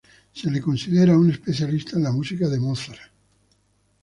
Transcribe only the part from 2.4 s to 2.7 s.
de